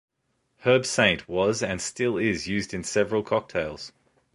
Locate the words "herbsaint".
0.65-1.27